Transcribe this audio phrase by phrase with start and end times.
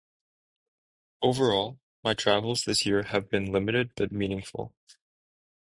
[1.21, 4.73] Overall, my travels this year have been limited but meaningful.